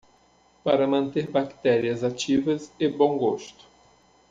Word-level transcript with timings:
Para 0.63 0.87
manter 0.87 1.29
bactérias 1.29 2.03
ativas 2.03 2.71
e 2.79 2.87
bom 2.87 3.19
gosto 3.19 3.67